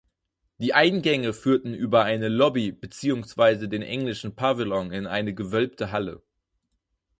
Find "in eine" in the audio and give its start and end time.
4.91-5.35